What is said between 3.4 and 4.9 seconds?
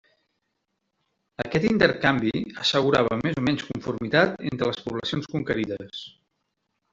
o menys conformitat entre les